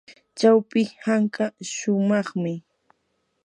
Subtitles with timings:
[0.37, 1.43] chawpi hanka
[1.73, 2.53] shumaqmi.